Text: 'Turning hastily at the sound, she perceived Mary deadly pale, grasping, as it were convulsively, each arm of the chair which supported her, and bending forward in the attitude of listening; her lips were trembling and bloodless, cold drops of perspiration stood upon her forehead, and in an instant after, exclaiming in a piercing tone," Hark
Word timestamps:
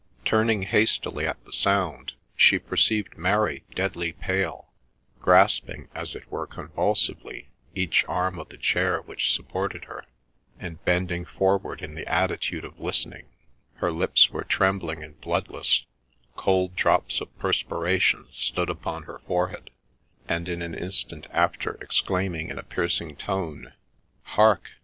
'Turning 0.25 0.63
hastily 0.63 1.27
at 1.27 1.37
the 1.45 1.53
sound, 1.53 2.13
she 2.35 2.57
perceived 2.57 3.19
Mary 3.19 3.63
deadly 3.75 4.13
pale, 4.13 4.73
grasping, 5.19 5.89
as 5.93 6.15
it 6.15 6.25
were 6.31 6.47
convulsively, 6.47 7.51
each 7.75 8.03
arm 8.05 8.39
of 8.39 8.49
the 8.49 8.57
chair 8.57 9.03
which 9.03 9.31
supported 9.31 9.83
her, 9.85 10.03
and 10.59 10.83
bending 10.85 11.23
forward 11.23 11.83
in 11.83 11.93
the 11.93 12.07
attitude 12.11 12.65
of 12.65 12.79
listening; 12.79 13.27
her 13.75 13.91
lips 13.91 14.31
were 14.31 14.43
trembling 14.43 15.03
and 15.03 15.21
bloodless, 15.21 15.85
cold 16.35 16.75
drops 16.75 17.21
of 17.21 17.37
perspiration 17.37 18.25
stood 18.31 18.71
upon 18.71 19.03
her 19.03 19.19
forehead, 19.27 19.69
and 20.27 20.49
in 20.49 20.63
an 20.63 20.73
instant 20.73 21.27
after, 21.29 21.73
exclaiming 21.79 22.49
in 22.49 22.57
a 22.57 22.63
piercing 22.63 23.15
tone," 23.15 23.71
Hark 24.35 24.71